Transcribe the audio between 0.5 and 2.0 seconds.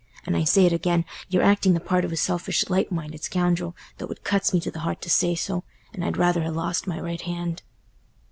it again, you're acting the